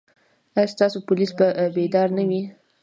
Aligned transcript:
ایا 0.57 0.71
ستاسو 0.73 0.97
پولیس 1.07 1.31
به 1.37 1.47
بیدار 1.75 2.07
نه 2.17 2.23
وي؟ 2.29 2.41